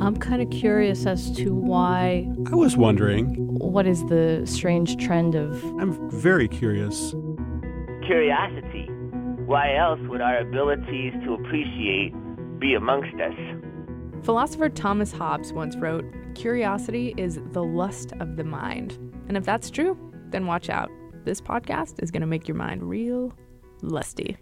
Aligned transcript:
I'm 0.00 0.16
kind 0.18 0.42
of 0.42 0.50
curious 0.50 1.06
as 1.06 1.30
to 1.36 1.54
why. 1.54 2.30
I 2.50 2.54
was 2.54 2.76
wondering. 2.76 3.34
What 3.58 3.86
is 3.86 4.04
the 4.06 4.42
strange 4.44 4.96
trend 4.96 5.34
of. 5.34 5.64
I'm 5.78 6.10
very 6.10 6.48
curious. 6.48 7.14
Curiosity. 8.06 8.86
Why 9.46 9.76
else 9.76 10.00
would 10.08 10.20
our 10.20 10.38
abilities 10.38 11.12
to 11.24 11.34
appreciate 11.34 12.12
be 12.58 12.74
amongst 12.74 13.14
us? 13.20 13.34
Philosopher 14.24 14.68
Thomas 14.68 15.12
Hobbes 15.12 15.52
once 15.52 15.76
wrote 15.76 16.04
Curiosity 16.34 17.14
is 17.16 17.38
the 17.52 17.62
lust 17.62 18.12
of 18.20 18.36
the 18.36 18.44
mind. 18.44 18.98
And 19.28 19.36
if 19.36 19.44
that's 19.44 19.70
true, 19.70 19.98
then 20.30 20.46
watch 20.46 20.68
out. 20.68 20.90
This 21.24 21.40
podcast 21.40 22.02
is 22.02 22.10
going 22.10 22.20
to 22.20 22.26
make 22.26 22.46
your 22.46 22.56
mind 22.56 22.82
real 22.82 23.32
lusty. 23.80 24.36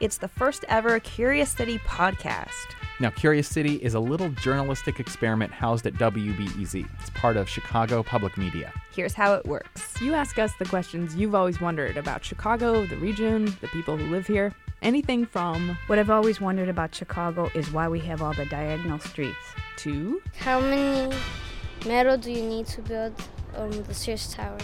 It's 0.00 0.16
the 0.16 0.28
first 0.28 0.64
ever 0.68 0.98
Curious 0.98 1.50
City 1.50 1.78
podcast. 1.80 2.50
Now, 3.00 3.10
Curious 3.10 3.48
City 3.48 3.76
is 3.76 3.92
a 3.92 4.00
little 4.00 4.30
journalistic 4.30 4.98
experiment 4.98 5.52
housed 5.52 5.86
at 5.86 5.94
WBEZ. 5.94 6.88
It's 6.98 7.10
part 7.10 7.36
of 7.36 7.48
Chicago 7.48 8.02
Public 8.02 8.38
Media. 8.38 8.72
Here's 8.94 9.12
how 9.12 9.34
it 9.34 9.44
works 9.44 10.00
You 10.00 10.14
ask 10.14 10.38
us 10.38 10.52
the 10.58 10.64
questions 10.64 11.14
you've 11.16 11.34
always 11.34 11.60
wondered 11.60 11.98
about 11.98 12.24
Chicago, 12.24 12.86
the 12.86 12.96
region, 12.96 13.44
the 13.60 13.68
people 13.68 13.96
who 13.96 14.06
live 14.06 14.26
here. 14.26 14.54
Anything 14.80 15.26
from 15.26 15.76
What 15.86 15.98
I've 15.98 16.10
always 16.10 16.40
wondered 16.40 16.68
about 16.70 16.94
Chicago 16.94 17.50
is 17.54 17.70
why 17.70 17.88
we 17.88 18.00
have 18.00 18.22
all 18.22 18.32
the 18.32 18.46
diagonal 18.46 18.98
streets. 18.98 19.36
to 19.78 20.20
How 20.38 20.60
many 20.60 21.14
metal 21.86 22.16
do 22.16 22.32
you 22.32 22.42
need 22.42 22.66
to 22.68 22.80
build 22.80 23.14
um, 23.54 23.70
the 23.70 23.94
Sears 23.94 24.32
Tower? 24.34 24.58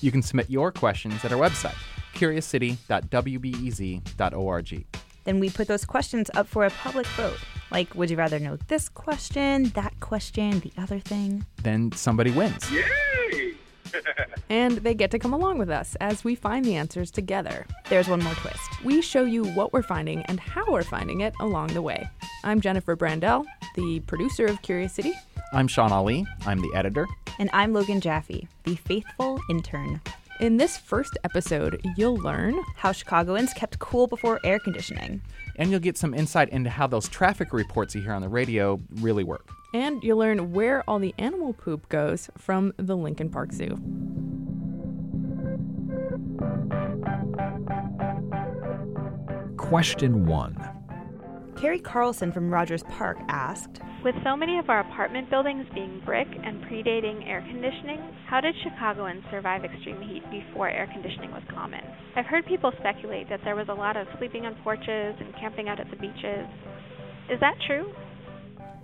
You 0.00 0.12
can 0.12 0.22
submit 0.22 0.48
your 0.48 0.72
questions 0.72 1.24
at 1.24 1.32
our 1.32 1.38
website, 1.38 1.76
curiouscity.wbez.org. 2.14 4.86
Then 5.24 5.40
we 5.40 5.50
put 5.50 5.68
those 5.68 5.84
questions 5.84 6.30
up 6.34 6.46
for 6.46 6.64
a 6.64 6.70
public 6.70 7.06
vote. 7.08 7.36
Like, 7.70 7.94
would 7.94 8.08
you 8.08 8.16
rather 8.16 8.38
know 8.38 8.56
this 8.68 8.88
question, 8.88 9.64
that 9.70 9.98
question, 10.00 10.60
the 10.60 10.72
other 10.78 10.98
thing? 10.98 11.44
Then 11.62 11.92
somebody 11.92 12.30
wins. 12.30 12.70
Yay! 12.70 13.54
and 14.48 14.78
they 14.78 14.94
get 14.94 15.10
to 15.10 15.18
come 15.18 15.34
along 15.34 15.58
with 15.58 15.70
us 15.70 15.96
as 16.00 16.24
we 16.24 16.34
find 16.34 16.64
the 16.64 16.76
answers 16.76 17.10
together. 17.10 17.66
There's 17.88 18.08
one 18.08 18.22
more 18.22 18.34
twist. 18.34 18.84
We 18.84 19.02
show 19.02 19.24
you 19.24 19.44
what 19.48 19.72
we're 19.72 19.82
finding 19.82 20.22
and 20.22 20.40
how 20.40 20.64
we're 20.68 20.82
finding 20.82 21.20
it 21.20 21.34
along 21.40 21.68
the 21.68 21.82
way. 21.82 22.08
I'm 22.44 22.60
Jennifer 22.60 22.96
Brandel, 22.96 23.44
the 23.74 24.00
producer 24.00 24.46
of 24.46 24.62
Curious 24.62 24.92
City. 24.92 25.12
I'm 25.52 25.68
Shawn 25.68 25.92
Allee. 25.92 26.26
I'm 26.46 26.60
the 26.60 26.70
editor. 26.74 27.06
And 27.40 27.50
I'm 27.52 27.72
Logan 27.72 28.00
Jaffe, 28.00 28.48
the 28.64 28.74
faithful 28.74 29.38
intern. 29.48 30.00
In 30.40 30.56
this 30.56 30.76
first 30.76 31.16
episode, 31.22 31.80
you'll 31.96 32.16
learn 32.16 32.60
how 32.74 32.90
Chicagoans 32.90 33.52
kept 33.52 33.78
cool 33.78 34.08
before 34.08 34.40
air 34.42 34.58
conditioning. 34.58 35.22
And 35.54 35.70
you'll 35.70 35.78
get 35.78 35.96
some 35.96 36.14
insight 36.14 36.48
into 36.48 36.68
how 36.68 36.88
those 36.88 37.08
traffic 37.08 37.52
reports 37.52 37.94
you 37.94 38.02
hear 38.02 38.12
on 38.12 38.22
the 38.22 38.28
radio 38.28 38.80
really 38.96 39.22
work. 39.22 39.48
And 39.72 40.02
you'll 40.02 40.18
learn 40.18 40.52
where 40.52 40.82
all 40.90 40.98
the 40.98 41.14
animal 41.16 41.52
poop 41.52 41.88
goes 41.88 42.28
from 42.36 42.72
the 42.76 42.96
Lincoln 42.96 43.30
Park 43.30 43.52
Zoo. 43.52 43.78
Question 49.56 50.26
1. 50.26 50.77
Carrie 51.60 51.80
Carlson 51.80 52.30
from 52.30 52.52
Rogers 52.52 52.84
Park 52.84 53.18
asked 53.26 53.80
With 54.04 54.14
so 54.22 54.36
many 54.36 54.60
of 54.60 54.70
our 54.70 54.78
apartment 54.78 55.28
buildings 55.28 55.66
being 55.74 56.00
brick 56.04 56.28
and 56.44 56.62
predating 56.62 57.28
air 57.28 57.44
conditioning, 57.50 57.98
how 58.28 58.40
did 58.40 58.54
Chicagoans 58.62 59.24
survive 59.28 59.64
extreme 59.64 60.00
heat 60.00 60.22
before 60.30 60.68
air 60.68 60.88
conditioning 60.92 61.32
was 61.32 61.42
common? 61.52 61.80
I've 62.14 62.26
heard 62.26 62.46
people 62.46 62.70
speculate 62.78 63.28
that 63.28 63.40
there 63.42 63.56
was 63.56 63.66
a 63.68 63.74
lot 63.74 63.96
of 63.96 64.06
sleeping 64.18 64.46
on 64.46 64.54
porches 64.62 65.16
and 65.18 65.34
camping 65.34 65.68
out 65.68 65.80
at 65.80 65.90
the 65.90 65.96
beaches. 65.96 66.46
Is 67.28 67.40
that 67.40 67.56
true? 67.66 67.92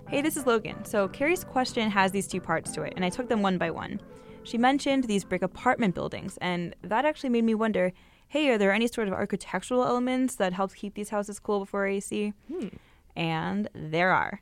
Hey, 0.09 0.21
this 0.21 0.35
is 0.35 0.45
Logan. 0.45 0.83
So, 0.83 1.07
Carrie's 1.07 1.45
question 1.45 1.89
has 1.89 2.11
these 2.11 2.27
two 2.27 2.41
parts 2.41 2.73
to 2.73 2.81
it, 2.81 2.91
and 2.97 3.05
I 3.05 3.09
took 3.09 3.29
them 3.29 3.41
one 3.41 3.57
by 3.57 3.71
one. 3.71 4.01
She 4.43 4.57
mentioned 4.57 5.05
these 5.05 5.23
brick 5.23 5.43
apartment 5.43 5.95
buildings, 5.95 6.37
and 6.41 6.75
that 6.83 7.05
actually 7.05 7.29
made 7.29 7.45
me 7.45 7.55
wonder 7.55 7.93
hey, 8.27 8.49
are 8.49 8.57
there 8.57 8.73
any 8.73 8.87
sort 8.87 9.07
of 9.07 9.13
architectural 9.13 9.83
elements 9.83 10.35
that 10.35 10.53
helped 10.53 10.75
keep 10.75 10.95
these 10.95 11.09
houses 11.09 11.39
cool 11.39 11.59
before 11.59 11.85
AC? 11.85 12.33
Hmm. 12.51 12.67
And 13.15 13.69
there 13.73 14.11
are. 14.11 14.41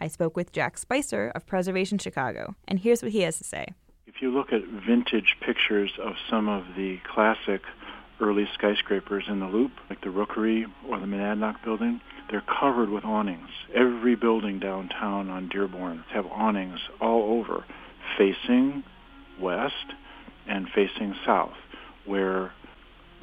I 0.00 0.08
spoke 0.08 0.36
with 0.36 0.52
Jack 0.52 0.78
Spicer 0.78 1.30
of 1.34 1.46
Preservation 1.46 1.98
Chicago, 1.98 2.56
and 2.66 2.80
here's 2.80 3.02
what 3.02 3.12
he 3.12 3.20
has 3.22 3.38
to 3.38 3.44
say. 3.44 3.66
If 4.06 4.20
you 4.20 4.32
look 4.32 4.52
at 4.52 4.62
vintage 4.64 5.36
pictures 5.40 5.92
of 6.00 6.14
some 6.28 6.48
of 6.48 6.64
the 6.76 6.98
classic 7.12 7.62
early 8.20 8.48
skyscrapers 8.54 9.24
in 9.28 9.40
the 9.40 9.46
Loop, 9.46 9.72
like 9.88 10.00
the 10.02 10.10
Rookery 10.10 10.66
or 10.88 10.98
the 10.98 11.06
Monadnock 11.06 11.62
building, 11.64 12.00
they're 12.30 12.42
covered 12.42 12.88
with 12.88 13.04
awnings. 13.04 13.48
Every 13.74 14.14
building 14.14 14.58
downtown 14.58 15.28
on 15.28 15.48
Dearborn 15.48 16.04
have 16.12 16.26
awnings 16.26 16.80
all 17.00 17.38
over, 17.38 17.64
facing 18.16 18.84
west 19.40 19.94
and 20.46 20.68
facing 20.68 21.14
south, 21.24 21.56
where 22.06 22.52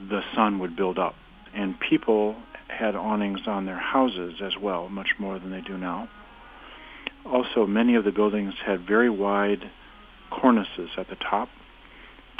the 0.08 0.22
sun 0.36 0.60
would 0.60 0.76
build 0.76 0.98
up. 0.98 1.16
And 1.54 1.80
people 1.80 2.36
had 2.68 2.96
awnings 2.96 3.42
on 3.48 3.66
their 3.66 3.80
houses 3.80 4.36
as 4.42 4.56
well, 4.58 4.90
much 4.90 5.10
more 5.18 5.40
than 5.40 5.52
they 5.52 5.62
do 5.62 5.78
now. 5.78 6.08
Also, 7.26 7.66
many 7.66 7.96
of 7.96 8.06
the 8.06 8.12
buildings 8.12 8.54
had 8.66 8.88
very 8.88 9.10
wide 9.10 9.70
cornices 10.32 10.90
at 10.98 11.10
the 11.10 11.16
top 11.16 11.50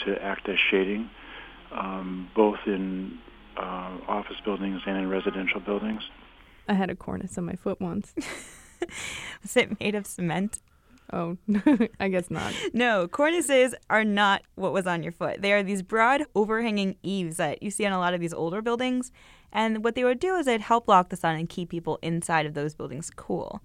to 0.06 0.22
act 0.24 0.48
as 0.48 0.58
shading, 0.72 1.10
um, 1.72 2.30
both 2.36 2.60
in 2.66 3.18
uh, 3.58 3.98
office 4.08 4.38
buildings 4.46 4.82
and 4.86 4.98
in 4.98 5.10
residential 5.10 5.60
buildings. 5.60 6.04
I 6.68 6.74
had 6.74 6.90
a 6.90 6.96
cornice 6.96 7.38
on 7.38 7.46
my 7.46 7.56
foot 7.56 7.82
once. 7.82 8.14
Was 9.42 9.58
it 9.58 9.80
made 9.80 9.96
of 9.96 10.08
cement? 10.08 10.60
Oh, 11.12 11.38
I 12.00 12.08
guess 12.08 12.30
not. 12.30 12.54
No, 12.74 13.08
cornices 13.08 13.74
are 13.90 14.04
not 14.04 14.44
what 14.56 14.74
was 14.74 14.86
on 14.86 15.02
your 15.02 15.12
foot. 15.12 15.42
They 15.42 15.54
are 15.54 15.64
these 15.64 15.82
broad, 15.82 16.26
overhanging 16.36 16.98
eaves 17.02 17.38
that 17.38 17.64
you 17.64 17.72
see 17.72 17.86
on 17.86 17.94
a 17.94 18.00
lot 18.00 18.14
of 18.14 18.20
these 18.20 18.34
older 18.34 18.62
buildings. 18.62 19.12
And 19.52 19.84
what 19.84 19.96
they 19.96 20.04
would 20.04 20.20
do 20.20 20.36
is 20.36 20.46
they'd 20.46 20.62
help 20.62 20.86
block 20.86 21.10
the 21.10 21.16
sun 21.16 21.36
and 21.36 21.50
keep 21.50 21.70
people 21.70 21.98
inside 22.02 22.46
of 22.46 22.54
those 22.54 22.76
buildings 22.76 23.10
cool. 23.16 23.62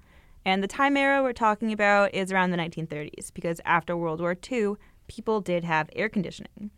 And 0.47 0.63
the 0.63 0.69
time 0.69 0.97
era 0.97 1.23
we're 1.23 1.33
talking 1.33 1.73
about 1.73 2.15
is 2.15 2.33
around 2.33 2.51
the 2.51 2.57
1930s, 2.57 3.33
because 3.33 3.61
after 3.65 3.97
World 3.97 4.21
War 4.21 4.37
II, 4.51 4.75
people 5.07 5.41
did 5.41 5.65
have 5.65 5.91
air 5.95 6.09
conditioning. 6.09 6.71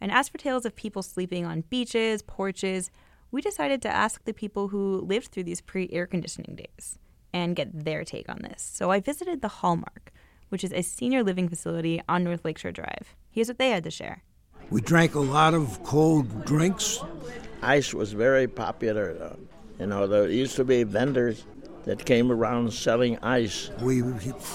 And 0.00 0.12
as 0.12 0.28
for 0.28 0.38
tales 0.38 0.64
of 0.64 0.76
people 0.76 1.02
sleeping 1.02 1.44
on 1.44 1.62
beaches, 1.62 2.22
porches, 2.22 2.90
we 3.30 3.40
decided 3.40 3.82
to 3.82 3.88
ask 3.88 4.24
the 4.24 4.32
people 4.32 4.68
who 4.68 5.00
lived 5.00 5.28
through 5.28 5.44
these 5.44 5.60
pre 5.60 5.88
air 5.92 6.06
conditioning 6.06 6.56
days 6.56 6.98
and 7.32 7.56
get 7.56 7.84
their 7.84 8.04
take 8.04 8.28
on 8.28 8.38
this. 8.42 8.62
So 8.62 8.90
I 8.90 9.00
visited 9.00 9.42
the 9.42 9.48
Hallmark, 9.48 10.12
which 10.48 10.64
is 10.64 10.72
a 10.72 10.82
senior 10.82 11.22
living 11.22 11.48
facility 11.48 12.00
on 12.08 12.24
North 12.24 12.44
Lakeshore 12.44 12.72
Drive. 12.72 13.14
Here's 13.30 13.48
what 13.48 13.58
they 13.58 13.70
had 13.70 13.84
to 13.84 13.90
share. 13.90 14.22
We 14.70 14.80
drank 14.80 15.14
a 15.14 15.20
lot 15.20 15.54
of 15.54 15.82
cold 15.84 16.44
drinks. 16.44 17.00
Ice 17.62 17.94
was 17.94 18.12
very 18.12 18.46
popular. 18.46 19.36
You 19.78 19.86
know, 19.86 20.06
there 20.06 20.28
used 20.28 20.56
to 20.56 20.64
be 20.64 20.82
vendors 20.82 21.44
that 21.88 22.04
came 22.04 22.30
around 22.30 22.70
selling 22.70 23.18
ice. 23.22 23.70
We 23.80 24.02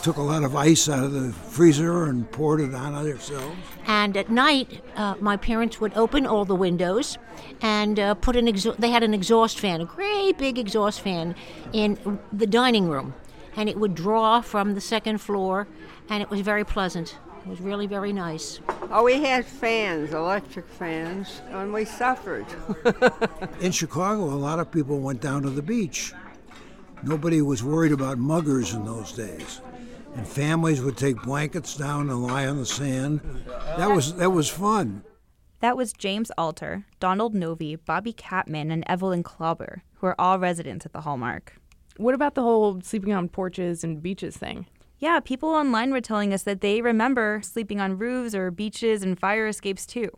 took 0.04 0.18
a 0.18 0.22
lot 0.22 0.44
of 0.44 0.56
ice 0.56 0.88
out 0.88 1.04
of 1.04 1.14
the 1.14 1.34
freezer 1.34 2.04
and 2.04 2.32
poured 2.32 2.62
it 2.62 2.76
on 2.76 2.94
ourselves. 2.94 3.58
And 3.88 4.16
at 4.16 4.30
night, 4.30 4.84
uh, 4.96 5.16
my 5.20 5.36
parents 5.36 5.82
would 5.82 5.94
open 5.96 6.28
all 6.28 6.46
the 6.46 6.54
windows 6.54 7.18
and 7.60 8.00
uh, 8.00 8.14
put 8.14 8.36
an 8.36 8.48
exhaust. 8.48 8.80
They 8.80 8.92
had 8.92 9.02
an 9.02 9.16
exhaust 9.16 9.60
fan, 9.60 9.82
a 9.82 9.86
great 9.86 10.38
big 10.38 10.60
exhaust 10.60 11.02
fan, 11.02 11.34
in 11.74 12.20
the 12.32 12.46
dining 12.46 12.88
room, 12.88 13.16
and 13.56 13.68
it 13.68 13.78
would 13.80 13.96
draw 13.96 14.42
from 14.42 14.76
the 14.76 14.82
second 14.82 15.18
floor, 15.18 15.68
and 16.10 16.22
it 16.22 16.30
was 16.30 16.42
very 16.42 16.64
pleasant. 16.64 17.18
It 17.46 17.50
was 17.50 17.62
really 17.62 17.88
very 17.88 18.14
nice. 18.14 18.60
Oh, 18.92 19.04
we 19.04 19.24
had 19.24 19.44
fans, 19.44 20.14
electric 20.14 20.68
fans, 20.68 21.42
and 21.50 21.74
we 21.74 21.84
suffered. 21.84 22.46
in 23.60 23.72
Chicago, 23.72 24.26
a 24.26 24.38
lot 24.38 24.60
of 24.60 24.72
people 24.72 25.00
went 25.00 25.20
down 25.20 25.42
to 25.42 25.50
the 25.50 25.64
beach. 25.64 26.14
Nobody 27.06 27.42
was 27.42 27.64
worried 27.64 27.92
about 27.92 28.18
muggers 28.18 28.74
in 28.74 28.86
those 28.86 29.12
days. 29.12 29.62
And 30.16 30.28
families 30.28 30.82
would 30.82 30.98
take 30.98 31.22
blankets 31.24 31.76
down 31.76 32.10
and 32.10 32.24
lie 32.24 32.46
on 32.48 32.58
the 32.58 32.66
sand. 32.66 33.22
That 33.78 33.90
was 33.90 34.16
that 34.16 34.30
was 34.30 34.48
fun. 34.48 35.04
That 35.60 35.78
was 35.78 35.94
James 35.94 36.32
Alter, 36.38 36.86
Donald 37.00 37.34
Novi, 37.34 37.78
Bobby 37.78 38.14
Catman, 38.14 38.70
and 38.70 38.84
Evelyn 38.86 39.24
Klauber, 39.24 39.82
who 39.96 40.08
are 40.08 40.16
all 40.20 40.38
residents 40.38 40.86
at 40.86 40.94
the 40.94 41.02
Hallmark. 41.02 41.56
What 41.98 42.14
about 42.14 42.36
the 42.36 42.42
whole 42.42 42.82
sleeping 42.82 43.14
on 43.14 43.30
porches 43.30 43.84
and 43.84 44.02
beaches 44.02 44.36
thing? 44.36 44.66
Yeah, 45.00 45.20
people 45.20 45.50
online 45.50 45.92
were 45.92 46.02
telling 46.02 46.34
us 46.34 46.44
that 46.44 46.62
they 46.62 46.82
remember 46.82 47.42
sleeping 47.44 47.82
on 47.82 47.98
roofs 47.98 48.36
or 48.36 48.52
beaches 48.52 49.04
and 49.04 49.20
fire 49.20 49.48
escapes 49.48 49.86
too. 49.86 50.10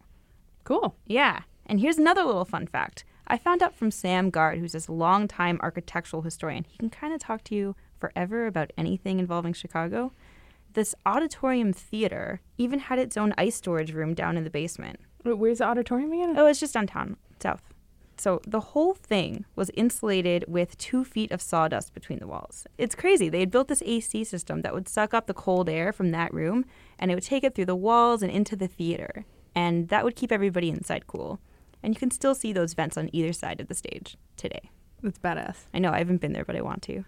Cool. 0.64 0.96
Yeah. 1.06 1.42
And 1.66 1.80
here's 1.80 1.98
another 1.98 2.24
little 2.24 2.46
fun 2.46 2.68
fact. 2.68 3.06
I 3.27 3.38
found 3.38 3.63
out 3.63 3.75
from 3.75 3.89
Sam 3.89 4.30
Gard, 4.30 4.60
who's 4.60 4.74
this 4.74 4.89
longtime 4.89 5.60
architectural 5.62 6.22
historian. 6.22 6.66
He 6.68 6.77
can 6.77 6.89
kind 6.89 7.13
of 7.13 7.19
talk 7.19 7.44
to 7.45 7.56
you 7.56 7.75
forever 8.00 8.45
about 8.45 8.72
anything 8.77 9.19
involving 9.19 9.54
Chicago. 9.54 10.12
This 10.74 10.94
auditorium 11.06 11.74
theater 11.74 12.42
even 12.57 12.80
had 12.80 13.00
its 13.00 13.18
own 13.18 13.33
ice 13.38 13.56
storage 13.56 13.94
room 13.94 14.13
down 14.13 14.38
in 14.38 14.44
the 14.44 14.50
basement. 14.50 15.00
Where's 15.24 15.57
the 15.57 15.66
auditorium 15.66 16.12
again? 16.12 16.36
Oh, 16.38 16.45
it's 16.45 16.60
just 16.60 16.74
downtown, 16.75 17.18
south. 17.42 17.63
So 18.18 18.42
the 18.45 18.60
whole 18.60 18.94
thing 18.94 19.45
was 19.56 19.71
insulated 19.74 20.45
with 20.48 20.78
two 20.78 21.04
feet 21.04 21.31
of 21.31 21.42
sawdust 21.42 21.94
between 21.94 22.19
the 22.19 22.28
walls. 22.28 22.68
It's 22.78 22.95
crazy. 22.95 23.28
They 23.28 23.39
had 23.39 23.51
built 23.51 23.68
this 23.68 23.83
AC 23.86 24.24
system 24.24 24.62
that 24.62 24.74
would 24.74 24.88
suck 24.88 25.13
up 25.13 25.25
the 25.25 25.33
cold 25.33 25.68
air 25.68 25.92
from 25.92 26.12
that 26.12 26.33
room 26.33 26.66
and 27.00 27.12
it 27.12 27.16
would 27.16 27.24
take 27.24 27.44
it 27.44 27.56
through 27.56 27.66
the 27.66 27.75
walls 27.75 28.21
and 28.21 28.31
into 28.31 28.56
the 28.56 28.68
theater. 28.68 29.25
And 29.54 29.89
that 29.89 30.04
would 30.06 30.16
keep 30.16 30.31
everybody 30.31 30.69
inside 30.69 31.07
cool. 31.07 31.39
And 31.86 31.94
you 31.94 32.00
can 32.00 32.10
still 32.10 32.34
see 32.34 32.52
those 32.52 32.74
vents 32.74 32.98
on 32.98 33.12
either 33.14 33.32
side 33.32 33.62
of 33.62 33.68
the 33.68 33.76
stage 33.76 34.18
today. 34.38 34.72
That's 35.04 35.20
badass. 35.20 35.68
I 35.72 35.78
know, 35.78 35.92
I 35.92 36.00
haven't 36.00 36.20
been 36.20 36.34
there, 36.34 36.44
but 36.44 36.56
I 36.56 36.62
want 36.62 36.82
to. 36.82 37.06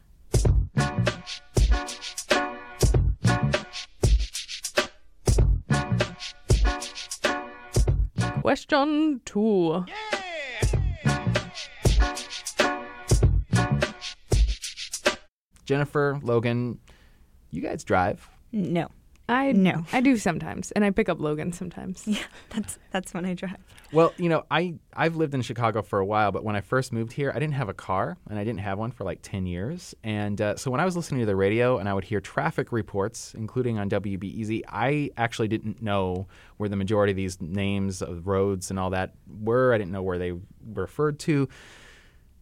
Question 8.41 9.19
two. 9.25 9.83
Jennifer, 15.65 16.19
Logan, 16.21 16.77
you 17.49 17.63
guys 17.63 17.83
drive? 17.83 18.29
No. 18.51 18.89
I 19.27 19.53
No. 19.53 19.85
I 19.91 20.01
do 20.01 20.17
sometimes, 20.17 20.71
and 20.71 20.85
I 20.85 20.91
pick 20.91 21.09
up 21.09 21.19
Logan 21.19 21.51
sometimes. 21.51 22.03
Yeah, 22.07 22.19
that's 22.51 22.77
that's 22.91 23.13
when 23.15 23.25
I 23.25 23.33
drive. 23.33 23.57
Well, 23.91 24.13
you 24.17 24.29
know, 24.29 24.43
I 24.51 24.75
I've 24.93 25.15
lived 25.15 25.33
in 25.33 25.41
Chicago 25.41 25.81
for 25.81 25.99
a 25.99 26.05
while, 26.05 26.31
but 26.31 26.43
when 26.43 26.55
I 26.55 26.61
first 26.61 26.91
moved 26.91 27.13
here, 27.13 27.31
I 27.33 27.39
didn't 27.39 27.53
have 27.53 27.69
a 27.69 27.73
car, 27.73 28.17
and 28.29 28.37
I 28.37 28.43
didn't 28.43 28.59
have 28.59 28.77
one 28.77 28.91
for 28.91 29.03
like 29.03 29.19
ten 29.21 29.45
years. 29.45 29.95
And 30.03 30.41
uh, 30.41 30.55
so 30.57 30.69
when 30.71 30.79
I 30.79 30.85
was 30.85 30.95
listening 30.95 31.21
to 31.21 31.25
the 31.25 31.35
radio 31.35 31.77
and 31.77 31.87
I 31.87 31.93
would 31.93 32.03
hear 32.03 32.19
traffic 32.19 32.71
reports, 32.71 33.33
including 33.37 33.79
on 33.79 33.89
WBEZ, 33.89 34.63
I 34.67 35.11
actually 35.17 35.47
didn't 35.47 35.81
know 35.81 36.27
where 36.57 36.69
the 36.69 36.75
majority 36.75 37.11
of 37.11 37.17
these 37.17 37.39
names 37.41 38.01
of 38.01 38.27
roads 38.27 38.69
and 38.69 38.79
all 38.79 38.89
that 38.89 39.13
were. 39.41 39.73
I 39.73 39.77
didn't 39.77 39.91
know 39.91 40.03
where 40.03 40.17
they 40.17 40.33
referred 40.73 41.19
to. 41.19 41.47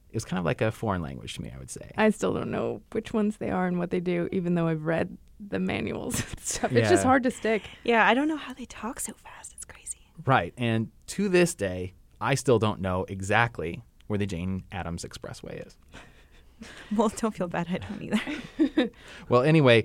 It 0.09 0.15
was 0.15 0.25
kind 0.25 0.39
of 0.39 0.45
like 0.45 0.61
a 0.61 0.71
foreign 0.71 1.01
language 1.01 1.35
to 1.35 1.41
me, 1.41 1.51
I 1.53 1.59
would 1.59 1.69
say. 1.69 1.91
I 1.97 2.09
still 2.09 2.33
don't 2.33 2.49
know 2.49 2.81
which 2.93 3.11
ones 3.13 3.37
they 3.37 3.49
are 3.51 3.67
and 3.67 3.77
what 3.77 3.89
they 3.89 3.99
do, 3.99 4.29
even 4.31 4.55
though 4.55 4.67
I've 4.67 4.85
read 4.85 5.17
the 5.39 5.59
manuals 5.59 6.21
and 6.21 6.39
stuff. 6.41 6.71
It's 6.71 6.89
just 6.89 7.03
hard 7.03 7.23
to 7.23 7.31
stick. 7.31 7.63
Yeah, 7.83 8.07
I 8.07 8.13
don't 8.13 8.27
know 8.27 8.37
how 8.37 8.53
they 8.53 8.65
talk 8.65 8.99
so 8.99 9.13
fast. 9.13 9.54
Right. 10.25 10.53
And 10.57 10.89
to 11.07 11.29
this 11.29 11.53
day, 11.55 11.93
I 12.21 12.35
still 12.35 12.59
don't 12.59 12.79
know 12.81 13.05
exactly 13.09 13.83
where 14.07 14.19
the 14.19 14.25
Jane 14.25 14.63
Addams 14.71 15.03
Expressway 15.03 15.65
is. 15.65 15.77
Well, 16.95 17.09
don't 17.17 17.35
feel 17.35 17.49
bad. 17.49 17.67
I 17.69 17.79
don't 17.79 18.01
either. 18.01 18.89
Well, 19.29 19.41
anyway, 19.41 19.83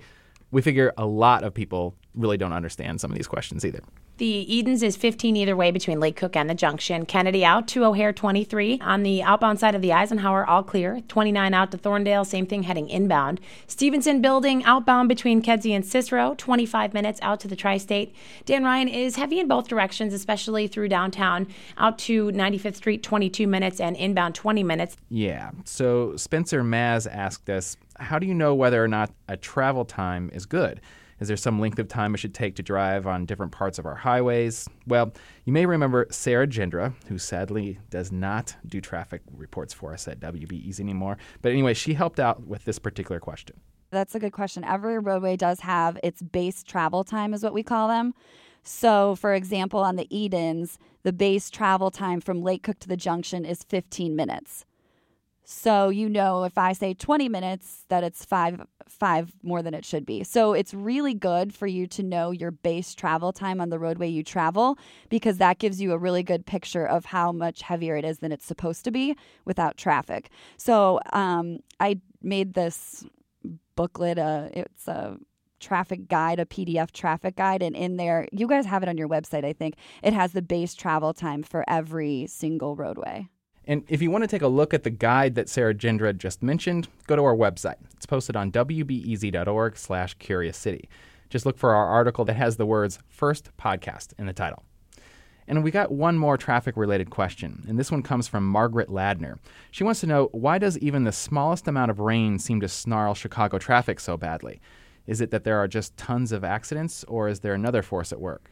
we 0.52 0.62
figure 0.62 0.92
a 0.96 1.04
lot 1.04 1.42
of 1.42 1.52
people 1.52 1.96
really 2.14 2.36
don't 2.36 2.52
understand 2.52 3.00
some 3.00 3.10
of 3.10 3.16
these 3.16 3.28
questions 3.28 3.64
either. 3.64 3.80
The 4.18 4.54
Edens 4.54 4.82
is 4.82 4.96
15 4.98 5.34
either 5.36 5.56
way 5.56 5.70
between 5.70 5.98
Lake 5.98 6.16
Cook 6.16 6.36
and 6.36 6.50
the 6.50 6.54
junction. 6.54 7.06
Kennedy 7.06 7.42
out 7.42 7.66
to 7.68 7.84
O'Hare 7.84 8.12
23. 8.12 8.78
On 8.82 9.02
the 9.02 9.22
outbound 9.22 9.60
side 9.60 9.74
of 9.74 9.80
the 9.80 9.94
Eisenhower, 9.94 10.44
all 10.46 10.62
clear. 10.62 11.00
29 11.08 11.54
out 11.54 11.70
to 11.70 11.78
Thorndale, 11.78 12.26
same 12.26 12.44
thing 12.44 12.64
heading 12.64 12.90
inbound. 12.90 13.40
Stevenson 13.66 14.20
building 14.20 14.62
outbound 14.64 15.08
between 15.08 15.40
Kedzie 15.40 15.72
and 15.72 15.86
Cicero, 15.86 16.34
25 16.36 16.92
minutes 16.92 17.18
out 17.22 17.40
to 17.40 17.48
the 17.48 17.56
tri 17.56 17.78
state. 17.78 18.14
Dan 18.44 18.62
Ryan 18.62 18.88
is 18.88 19.16
heavy 19.16 19.40
in 19.40 19.48
both 19.48 19.68
directions, 19.68 20.12
especially 20.12 20.66
through 20.66 20.88
downtown. 20.88 21.46
Out 21.78 21.98
to 22.00 22.30
95th 22.32 22.76
Street, 22.76 23.02
22 23.02 23.46
minutes, 23.46 23.80
and 23.80 23.96
inbound 23.96 24.34
20 24.34 24.62
minutes. 24.62 24.98
Yeah. 25.08 25.52
So 25.64 26.14
Spencer 26.16 26.62
Maz 26.62 27.08
asked 27.10 27.48
us, 27.48 27.78
how 27.98 28.18
do 28.18 28.26
you 28.26 28.34
know 28.34 28.54
whether 28.54 28.84
or 28.84 28.88
not 28.88 29.10
a 29.28 29.36
travel 29.38 29.86
time 29.86 30.30
is 30.34 30.44
good? 30.44 30.82
Is 31.20 31.28
there 31.28 31.36
some 31.36 31.60
length 31.60 31.78
of 31.78 31.86
time 31.86 32.14
it 32.14 32.18
should 32.18 32.34
take 32.34 32.56
to 32.56 32.62
drive 32.62 33.06
on 33.06 33.26
different 33.26 33.52
parts 33.52 33.78
of 33.78 33.84
our 33.84 33.94
highways? 33.94 34.66
Well, 34.86 35.12
you 35.44 35.52
may 35.52 35.66
remember 35.66 36.06
Sarah 36.10 36.46
Jindra, 36.46 36.94
who 37.08 37.18
sadly 37.18 37.78
does 37.90 38.10
not 38.10 38.56
do 38.66 38.80
traffic 38.80 39.20
reports 39.36 39.74
for 39.74 39.92
us 39.92 40.08
at 40.08 40.18
WBEZ 40.18 40.80
anymore. 40.80 41.18
But 41.42 41.52
anyway, 41.52 41.74
she 41.74 41.92
helped 41.92 42.18
out 42.18 42.46
with 42.46 42.64
this 42.64 42.78
particular 42.78 43.20
question. 43.20 43.60
That's 43.90 44.14
a 44.14 44.18
good 44.18 44.32
question. 44.32 44.64
Every 44.64 44.98
roadway 44.98 45.36
does 45.36 45.60
have 45.60 45.98
its 46.02 46.22
base 46.22 46.62
travel 46.62 47.04
time, 47.04 47.34
is 47.34 47.42
what 47.42 47.52
we 47.52 47.62
call 47.62 47.88
them. 47.88 48.14
So, 48.62 49.14
for 49.16 49.34
example, 49.34 49.80
on 49.80 49.96
the 49.96 50.06
Edens, 50.16 50.78
the 51.02 51.12
base 51.12 51.50
travel 51.50 51.90
time 51.90 52.20
from 52.20 52.42
Lake 52.42 52.62
Cook 52.62 52.78
to 52.80 52.88
the 52.88 52.96
junction 52.96 53.44
is 53.44 53.62
15 53.64 54.14
minutes. 54.16 54.64
So 55.52 55.88
you 55.88 56.08
know 56.08 56.44
if 56.44 56.56
I 56.56 56.72
say 56.72 56.94
20 56.94 57.28
minutes 57.28 57.84
that 57.88 58.04
it's 58.04 58.24
5 58.24 58.62
5 58.86 59.32
more 59.42 59.62
than 59.62 59.74
it 59.74 59.84
should 59.84 60.06
be. 60.06 60.22
So 60.22 60.52
it's 60.52 60.72
really 60.72 61.12
good 61.12 61.52
for 61.52 61.66
you 61.66 61.88
to 61.88 62.04
know 62.04 62.30
your 62.30 62.52
base 62.52 62.94
travel 62.94 63.32
time 63.32 63.60
on 63.60 63.68
the 63.68 63.78
roadway 63.78 64.08
you 64.08 64.22
travel 64.22 64.78
because 65.08 65.38
that 65.38 65.58
gives 65.58 65.80
you 65.80 65.92
a 65.92 65.98
really 65.98 66.22
good 66.22 66.46
picture 66.46 66.86
of 66.86 67.04
how 67.04 67.32
much 67.32 67.62
heavier 67.62 67.96
it 67.96 68.04
is 68.04 68.20
than 68.20 68.30
it's 68.30 68.46
supposed 68.46 68.84
to 68.84 68.92
be 68.92 69.16
without 69.44 69.76
traffic. 69.76 70.30
So 70.56 71.00
um, 71.12 71.58
I 71.80 72.00
made 72.22 72.54
this 72.54 73.04
booklet 73.74 74.18
uh, 74.18 74.50
it's 74.52 74.86
a 74.86 75.18
traffic 75.58 76.06
guide, 76.06 76.38
a 76.38 76.46
PDF 76.46 76.92
traffic 76.92 77.34
guide. 77.34 77.60
And 77.60 77.74
in 77.74 77.96
there, 77.96 78.28
you 78.30 78.46
guys 78.46 78.66
have 78.66 78.84
it 78.84 78.88
on 78.88 78.96
your 78.96 79.08
website, 79.08 79.44
I 79.44 79.52
think. 79.52 79.74
It 80.02 80.12
has 80.12 80.32
the 80.32 80.42
base 80.42 80.74
travel 80.74 81.12
time 81.12 81.42
for 81.42 81.64
every 81.68 82.28
single 82.28 82.76
roadway. 82.76 83.28
And 83.70 83.84
if 83.86 84.02
you 84.02 84.10
want 84.10 84.24
to 84.24 84.28
take 84.28 84.42
a 84.42 84.48
look 84.48 84.74
at 84.74 84.82
the 84.82 84.90
guide 84.90 85.36
that 85.36 85.48
Sarah 85.48 85.72
Jindra 85.72 86.18
just 86.18 86.42
mentioned, 86.42 86.88
go 87.06 87.14
to 87.14 87.22
our 87.22 87.36
website. 87.36 87.76
It's 87.94 88.04
posted 88.04 88.34
on 88.34 88.50
wbez.org 88.50 89.76
slash 89.76 90.14
curious 90.14 90.56
city. 90.56 90.88
Just 91.28 91.46
look 91.46 91.56
for 91.56 91.72
our 91.72 91.86
article 91.86 92.24
that 92.24 92.34
has 92.34 92.56
the 92.56 92.66
words 92.66 92.98
first 93.06 93.56
podcast 93.56 94.08
in 94.18 94.26
the 94.26 94.32
title. 94.32 94.64
And 95.46 95.62
we 95.62 95.70
got 95.70 95.92
one 95.92 96.18
more 96.18 96.36
traffic 96.36 96.76
related 96.76 97.10
question, 97.10 97.64
and 97.68 97.78
this 97.78 97.92
one 97.92 98.02
comes 98.02 98.26
from 98.26 98.44
Margaret 98.44 98.88
Ladner. 98.88 99.38
She 99.70 99.84
wants 99.84 100.00
to 100.00 100.08
know 100.08 100.30
why 100.32 100.58
does 100.58 100.76
even 100.78 101.04
the 101.04 101.12
smallest 101.12 101.68
amount 101.68 101.92
of 101.92 102.00
rain 102.00 102.40
seem 102.40 102.60
to 102.62 102.68
snarl 102.68 103.14
Chicago 103.14 103.58
traffic 103.58 104.00
so 104.00 104.16
badly? 104.16 104.60
Is 105.06 105.20
it 105.20 105.30
that 105.30 105.44
there 105.44 105.58
are 105.58 105.68
just 105.68 105.96
tons 105.96 106.32
of 106.32 106.42
accidents, 106.42 107.04
or 107.04 107.28
is 107.28 107.38
there 107.38 107.54
another 107.54 107.82
force 107.82 108.10
at 108.10 108.20
work? 108.20 108.50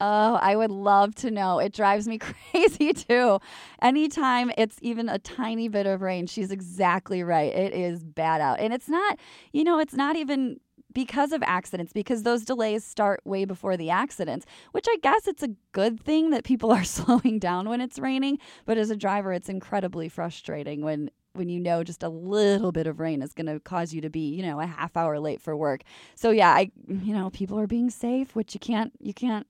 Oh, 0.00 0.34
I 0.36 0.56
would 0.56 0.70
love 0.70 1.14
to 1.16 1.30
know. 1.30 1.58
It 1.58 1.72
drives 1.74 2.08
me 2.08 2.18
crazy 2.52 2.92
too. 2.92 3.38
Anytime 3.82 4.50
it's 4.56 4.78
even 4.80 5.08
a 5.08 5.18
tiny 5.18 5.68
bit 5.68 5.86
of 5.86 6.00
rain, 6.00 6.26
she's 6.26 6.50
exactly 6.50 7.22
right. 7.22 7.52
It 7.52 7.74
is 7.74 8.02
bad 8.02 8.40
out. 8.40 8.60
And 8.60 8.72
it's 8.72 8.88
not, 8.88 9.18
you 9.52 9.62
know, 9.62 9.78
it's 9.78 9.94
not 9.94 10.16
even 10.16 10.58
because 10.92 11.32
of 11.32 11.42
accidents, 11.44 11.92
because 11.92 12.22
those 12.22 12.44
delays 12.44 12.82
start 12.82 13.20
way 13.24 13.44
before 13.44 13.76
the 13.76 13.90
accidents, 13.90 14.46
which 14.72 14.86
I 14.88 14.96
guess 15.02 15.28
it's 15.28 15.42
a 15.42 15.50
good 15.72 16.00
thing 16.00 16.30
that 16.30 16.44
people 16.44 16.72
are 16.72 16.84
slowing 16.84 17.38
down 17.38 17.68
when 17.68 17.80
it's 17.80 17.98
raining. 17.98 18.38
But 18.64 18.78
as 18.78 18.90
a 18.90 18.96
driver, 18.96 19.32
it's 19.32 19.48
incredibly 19.48 20.08
frustrating 20.08 20.82
when 20.82 21.10
when 21.32 21.48
you 21.48 21.60
know 21.60 21.84
just 21.84 22.02
a 22.02 22.08
little 22.08 22.72
bit 22.72 22.88
of 22.88 22.98
rain 22.98 23.22
is 23.22 23.32
going 23.32 23.46
to 23.46 23.60
cause 23.60 23.92
you 23.94 24.00
to 24.00 24.10
be 24.10 24.34
you 24.34 24.42
know 24.42 24.58
a 24.58 24.66
half 24.66 24.96
hour 24.96 25.20
late 25.20 25.40
for 25.40 25.56
work 25.56 25.82
so 26.16 26.30
yeah 26.32 26.50
i 26.50 26.68
you 26.88 27.14
know 27.14 27.30
people 27.30 27.56
are 27.56 27.68
being 27.68 27.88
safe 27.88 28.34
which 28.34 28.52
you 28.52 28.58
can't 28.58 28.92
you 28.98 29.14
can't 29.14 29.46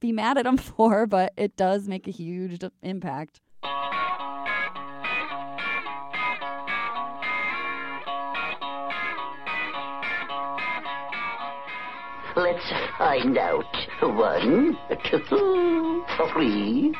be 0.00 0.12
mad 0.12 0.38
at 0.38 0.44
them 0.44 0.56
for, 0.56 1.06
but 1.06 1.32
it 1.36 1.56
does 1.56 1.88
make 1.88 2.06
a 2.06 2.10
huge 2.10 2.62
impact. 2.82 3.40
Let's 12.36 12.70
find 12.98 13.38
out. 13.38 13.64
One, 14.02 14.76
two, 15.04 16.04
three, 16.34 16.94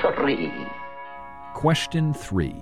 three. 0.00 0.52
Question 1.52 2.14
three. 2.14 2.56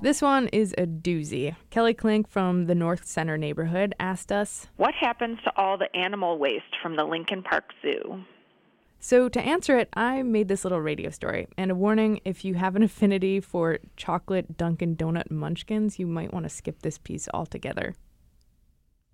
This 0.00 0.22
one 0.22 0.48
is 0.48 0.74
a 0.78 0.86
doozy. 0.86 1.54
Kelly 1.70 1.92
Klink 1.92 2.28
from 2.28 2.64
the 2.66 2.74
North 2.74 3.04
Center 3.04 3.36
neighborhood 3.36 3.94
asked 4.00 4.32
us 4.32 4.68
What 4.76 4.94
happens 4.94 5.38
to 5.44 5.52
all 5.56 5.76
the 5.76 5.94
animal 5.94 6.38
waste 6.38 6.76
from 6.82 6.96
the 6.96 7.04
Lincoln 7.04 7.42
Park 7.42 7.72
Zoo? 7.82 8.22
So, 9.00 9.28
to 9.28 9.40
answer 9.40 9.78
it, 9.78 9.88
I 9.92 10.22
made 10.22 10.48
this 10.48 10.64
little 10.64 10.80
radio 10.80 11.10
story. 11.10 11.46
And 11.56 11.70
a 11.70 11.74
warning 11.74 12.20
if 12.24 12.44
you 12.44 12.54
have 12.54 12.74
an 12.74 12.82
affinity 12.88 13.40
for 13.40 13.78
chocolate 13.96 14.56
Dunkin' 14.56 14.96
Donut 14.96 15.30
munchkins, 15.30 15.98
you 15.98 16.06
might 16.06 16.32
want 16.32 16.44
to 16.44 16.50
skip 16.50 16.82
this 16.82 16.98
piece 16.98 17.28
altogether. 17.32 17.94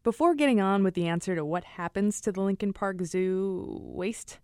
Before 0.02 0.34
getting 0.34 0.60
on 0.60 0.84
with 0.84 0.94
the 0.94 1.06
answer 1.06 1.34
to 1.34 1.44
what 1.44 1.64
happens 1.64 2.20
to 2.22 2.32
the 2.32 2.42
Lincoln 2.42 2.72
Park 2.72 3.02
Zoo 3.04 3.78
waste, 3.80 4.38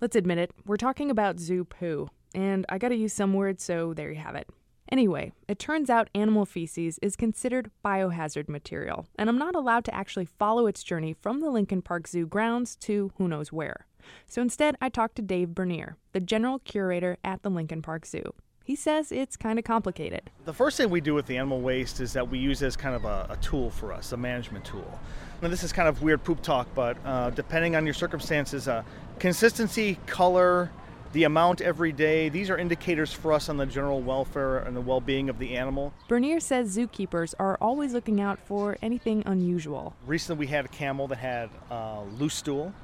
let's 0.00 0.16
admit 0.16 0.38
it, 0.38 0.50
we're 0.66 0.76
talking 0.76 1.10
about 1.10 1.38
zoo 1.38 1.64
poo. 1.64 2.08
And 2.34 2.66
I 2.68 2.78
gotta 2.78 2.96
use 2.96 3.12
some 3.12 3.32
words, 3.32 3.62
so 3.62 3.94
there 3.94 4.10
you 4.10 4.18
have 4.18 4.34
it. 4.34 4.48
Anyway, 4.90 5.32
it 5.48 5.58
turns 5.58 5.88
out 5.88 6.10
animal 6.14 6.44
feces 6.44 6.98
is 7.00 7.16
considered 7.16 7.70
biohazard 7.84 8.48
material, 8.48 9.06
and 9.16 9.28
I'm 9.28 9.38
not 9.38 9.54
allowed 9.54 9.84
to 9.86 9.94
actually 9.94 10.26
follow 10.26 10.66
its 10.66 10.82
journey 10.82 11.14
from 11.14 11.40
the 11.40 11.50
Lincoln 11.50 11.80
Park 11.80 12.08
Zoo 12.08 12.26
grounds 12.26 12.76
to 12.76 13.12
who 13.16 13.28
knows 13.28 13.52
where. 13.52 13.86
So 14.26 14.42
instead, 14.42 14.76
I 14.80 14.88
talked 14.88 15.16
to 15.16 15.22
Dave 15.22 15.54
Bernier, 15.54 15.96
the 16.12 16.20
general 16.20 16.58
curator 16.60 17.18
at 17.24 17.42
the 17.42 17.50
Lincoln 17.50 17.82
Park 17.82 18.06
Zoo. 18.06 18.34
He 18.64 18.76
says 18.76 19.12
it's 19.12 19.36
kind 19.36 19.58
of 19.58 19.64
complicated. 19.64 20.30
The 20.46 20.54
first 20.54 20.78
thing 20.78 20.88
we 20.88 21.02
do 21.02 21.14
with 21.14 21.26
the 21.26 21.36
animal 21.36 21.60
waste 21.60 22.00
is 22.00 22.14
that 22.14 22.30
we 22.30 22.38
use 22.38 22.62
it 22.62 22.66
as 22.66 22.76
kind 22.76 22.94
of 22.94 23.04
a, 23.04 23.26
a 23.30 23.36
tool 23.42 23.70
for 23.70 23.92
us, 23.92 24.12
a 24.12 24.16
management 24.16 24.64
tool. 24.64 24.98
Now, 25.42 25.48
this 25.48 25.62
is 25.62 25.72
kind 25.72 25.86
of 25.86 26.00
weird 26.02 26.24
poop 26.24 26.40
talk, 26.40 26.66
but 26.74 26.96
uh, 27.04 27.28
depending 27.30 27.76
on 27.76 27.84
your 27.84 27.92
circumstances, 27.92 28.66
uh, 28.66 28.82
consistency, 29.18 29.98
color, 30.06 30.70
the 31.14 31.24
amount 31.24 31.60
every 31.60 31.92
day. 31.92 32.28
These 32.28 32.50
are 32.50 32.58
indicators 32.58 33.12
for 33.12 33.32
us 33.32 33.48
on 33.48 33.56
the 33.56 33.66
general 33.66 34.02
welfare 34.02 34.58
and 34.58 34.76
the 34.76 34.80
well 34.80 35.00
being 35.00 35.30
of 35.30 35.38
the 35.38 35.56
animal. 35.56 35.94
Bernier 36.08 36.40
says 36.40 36.76
zookeepers 36.76 37.34
are 37.38 37.56
always 37.60 37.94
looking 37.94 38.20
out 38.20 38.40
for 38.40 38.76
anything 38.82 39.22
unusual. 39.24 39.94
Recently, 40.06 40.40
we 40.40 40.48
had 40.48 40.64
a 40.64 40.68
camel 40.68 41.06
that 41.08 41.18
had 41.18 41.50
uh, 41.70 42.02
loose 42.18 42.34
stool, 42.34 42.74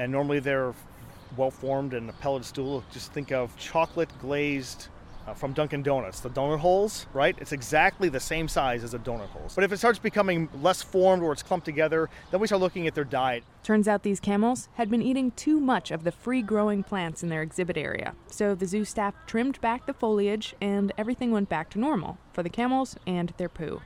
and 0.00 0.10
normally 0.10 0.40
they're 0.40 0.72
well 1.36 1.50
formed 1.50 1.92
and 1.92 2.08
a 2.08 2.12
pellet 2.14 2.44
stool. 2.44 2.82
Just 2.90 3.12
think 3.12 3.32
of 3.32 3.54
chocolate 3.58 4.08
glazed 4.18 4.88
uh, 5.26 5.34
from 5.34 5.52
Dunkin' 5.52 5.82
Donuts. 5.82 6.20
The 6.20 6.30
donut 6.30 6.58
holes, 6.58 7.06
right? 7.12 7.36
It's 7.38 7.52
exactly 7.52 8.08
the 8.08 8.18
same 8.18 8.48
size 8.48 8.82
as 8.82 8.92
the 8.92 8.98
donut 8.98 9.28
holes. 9.28 9.54
But 9.54 9.62
if 9.62 9.72
it 9.72 9.76
starts 9.76 9.98
becoming 9.98 10.48
less 10.62 10.80
formed 10.80 11.22
or 11.22 11.32
it's 11.32 11.42
clumped 11.42 11.66
together, 11.66 12.08
then 12.30 12.40
we 12.40 12.46
start 12.46 12.62
looking 12.62 12.86
at 12.86 12.94
their 12.94 13.04
diet. 13.04 13.44
Turns 13.62 13.86
out 13.86 14.02
these 14.02 14.20
camels 14.20 14.70
had 14.74 14.90
been 14.90 15.02
eating 15.02 15.32
too 15.32 15.60
much 15.60 15.90
of 15.90 16.02
the 16.02 16.12
free 16.12 16.40
growing 16.40 16.82
plants 16.82 17.22
in 17.22 17.28
their 17.28 17.42
exhibit 17.42 17.76
area. 17.76 18.14
So 18.26 18.54
the 18.54 18.66
zoo 18.66 18.86
staff 18.86 19.14
trimmed 19.26 19.60
back 19.60 19.84
the 19.84 19.92
foliage 19.92 20.54
and 20.62 20.92
everything 20.96 21.30
went 21.30 21.50
back 21.50 21.68
to 21.70 21.78
normal 21.78 22.16
for 22.32 22.42
the 22.42 22.48
camels 22.48 22.96
and 23.06 23.34
their 23.36 23.50
poo. 23.50 23.82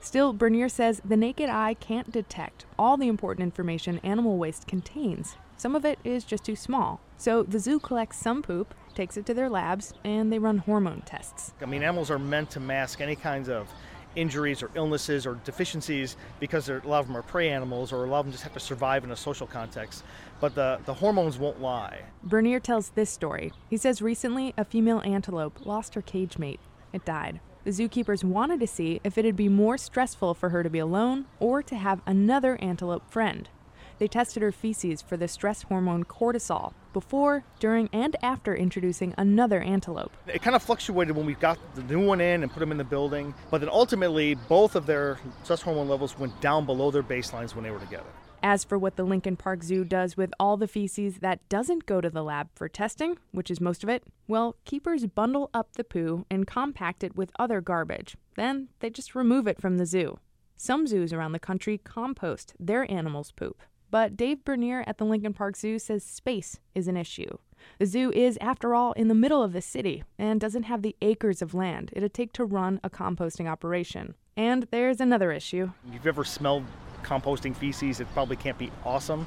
Still, 0.00 0.34
Bernier 0.34 0.68
says 0.68 1.00
the 1.02 1.16
naked 1.16 1.48
eye 1.48 1.72
can't 1.72 2.12
detect 2.12 2.66
all 2.78 2.98
the 2.98 3.08
important 3.08 3.44
information 3.44 3.98
animal 4.04 4.36
waste 4.36 4.66
contains. 4.66 5.36
Some 5.56 5.74
of 5.74 5.84
it 5.84 5.98
is 6.04 6.24
just 6.24 6.44
too 6.44 6.56
small. 6.56 7.00
So 7.16 7.42
the 7.42 7.58
zoo 7.58 7.78
collects 7.78 8.18
some 8.18 8.42
poop, 8.42 8.74
takes 8.94 9.16
it 9.16 9.26
to 9.26 9.34
their 9.34 9.48
labs, 9.48 9.94
and 10.04 10.32
they 10.32 10.38
run 10.38 10.58
hormone 10.58 11.02
tests. 11.02 11.52
I 11.60 11.66
mean, 11.66 11.82
animals 11.82 12.10
are 12.10 12.18
meant 12.18 12.50
to 12.50 12.60
mask 12.60 13.00
any 13.00 13.16
kinds 13.16 13.48
of 13.48 13.68
injuries 14.16 14.62
or 14.62 14.70
illnesses 14.74 15.26
or 15.26 15.34
deficiencies 15.44 16.16
because 16.40 16.68
a 16.68 16.80
lot 16.84 17.00
of 17.00 17.06
them 17.06 17.16
are 17.16 17.22
prey 17.22 17.50
animals 17.50 17.92
or 17.92 18.04
a 18.04 18.08
lot 18.08 18.20
of 18.20 18.26
them 18.26 18.32
just 18.32 18.44
have 18.44 18.52
to 18.52 18.60
survive 18.60 19.04
in 19.04 19.10
a 19.10 19.16
social 19.16 19.46
context. 19.46 20.04
But 20.40 20.54
the, 20.54 20.80
the 20.84 20.94
hormones 20.94 21.38
won't 21.38 21.60
lie. 21.60 22.02
Bernier 22.22 22.60
tells 22.60 22.90
this 22.90 23.10
story. 23.10 23.52
He 23.68 23.76
says 23.76 24.02
recently 24.02 24.54
a 24.56 24.64
female 24.64 25.00
antelope 25.04 25.64
lost 25.64 25.94
her 25.94 26.02
cage 26.02 26.38
mate. 26.38 26.60
It 26.92 27.04
died. 27.04 27.40
The 27.64 27.70
zookeepers 27.70 28.22
wanted 28.22 28.60
to 28.60 28.66
see 28.66 29.00
if 29.04 29.16
it'd 29.16 29.36
be 29.36 29.48
more 29.48 29.78
stressful 29.78 30.34
for 30.34 30.50
her 30.50 30.62
to 30.62 30.70
be 30.70 30.78
alone 30.78 31.24
or 31.40 31.62
to 31.62 31.74
have 31.76 32.02
another 32.06 32.56
antelope 32.60 33.10
friend. 33.10 33.48
They 33.98 34.08
tested 34.08 34.42
her 34.42 34.52
feces 34.52 35.02
for 35.02 35.16
the 35.16 35.28
stress 35.28 35.62
hormone 35.62 36.04
cortisol 36.04 36.72
before, 36.92 37.44
during, 37.60 37.88
and 37.92 38.16
after 38.22 38.54
introducing 38.54 39.14
another 39.16 39.60
antelope. 39.60 40.16
It 40.26 40.42
kind 40.42 40.56
of 40.56 40.62
fluctuated 40.62 41.16
when 41.16 41.26
we 41.26 41.34
got 41.34 41.58
the 41.74 41.82
new 41.82 42.04
one 42.04 42.20
in 42.20 42.42
and 42.42 42.52
put 42.52 42.60
them 42.60 42.72
in 42.72 42.78
the 42.78 42.84
building, 42.84 43.34
but 43.50 43.60
then 43.60 43.70
ultimately 43.70 44.34
both 44.34 44.74
of 44.74 44.86
their 44.86 45.18
stress 45.42 45.62
hormone 45.62 45.88
levels 45.88 46.18
went 46.18 46.40
down 46.40 46.66
below 46.66 46.90
their 46.90 47.02
baselines 47.02 47.54
when 47.54 47.64
they 47.64 47.70
were 47.70 47.80
together. 47.80 48.04
As 48.42 48.62
for 48.62 48.76
what 48.76 48.96
the 48.96 49.04
Lincoln 49.04 49.36
Park 49.36 49.62
Zoo 49.62 49.84
does 49.84 50.18
with 50.18 50.30
all 50.38 50.58
the 50.58 50.68
feces 50.68 51.20
that 51.20 51.48
doesn't 51.48 51.86
go 51.86 52.02
to 52.02 52.10
the 52.10 52.22
lab 52.22 52.50
for 52.54 52.68
testing, 52.68 53.16
which 53.32 53.50
is 53.50 53.58
most 53.58 53.82
of 53.82 53.88
it, 53.88 54.02
well, 54.28 54.56
keepers 54.66 55.06
bundle 55.06 55.48
up 55.54 55.72
the 55.72 55.84
poo 55.84 56.26
and 56.30 56.46
compact 56.46 57.02
it 57.02 57.16
with 57.16 57.32
other 57.38 57.62
garbage. 57.62 58.18
Then 58.36 58.68
they 58.80 58.90
just 58.90 59.14
remove 59.14 59.46
it 59.46 59.62
from 59.62 59.78
the 59.78 59.86
zoo. 59.86 60.18
Some 60.58 60.86
zoos 60.86 61.12
around 61.12 61.32
the 61.32 61.38
country 61.38 61.78
compost 61.78 62.54
their 62.60 62.90
animals' 62.90 63.32
poop. 63.32 63.62
But 63.94 64.16
Dave 64.16 64.44
Bernier 64.44 64.82
at 64.88 64.98
the 64.98 65.04
Lincoln 65.04 65.34
Park 65.34 65.54
Zoo 65.54 65.78
says 65.78 66.02
space 66.02 66.58
is 66.74 66.88
an 66.88 66.96
issue. 66.96 67.38
The 67.78 67.86
zoo 67.86 68.10
is, 68.10 68.36
after 68.40 68.74
all, 68.74 68.90
in 68.94 69.06
the 69.06 69.14
middle 69.14 69.40
of 69.40 69.52
the 69.52 69.62
city 69.62 70.02
and 70.18 70.40
doesn't 70.40 70.64
have 70.64 70.82
the 70.82 70.96
acres 71.00 71.40
of 71.40 71.54
land 71.54 71.90
it'd 71.92 72.12
take 72.12 72.32
to 72.32 72.44
run 72.44 72.80
a 72.82 72.90
composting 72.90 73.48
operation. 73.48 74.16
And 74.36 74.66
there's 74.72 75.00
another 75.00 75.30
issue. 75.30 75.70
You've 75.92 76.08
ever 76.08 76.24
smelled 76.24 76.64
composting 77.04 77.54
feces, 77.54 78.00
it 78.00 78.08
probably 78.12 78.36
can't 78.36 78.58
be 78.58 78.70
awesome. 78.84 79.26